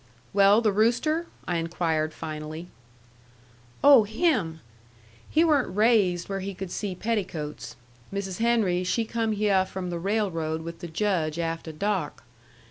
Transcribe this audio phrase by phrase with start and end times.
[0.33, 2.69] "Well, the rooster?" I inquired finally.
[3.83, 4.59] "Oh, him!
[5.29, 7.75] He weren't raised where he could see petticoats.
[8.11, 8.39] Mrs.
[8.39, 12.23] Henry she come hyeh from the railroad with the Judge afteh dark.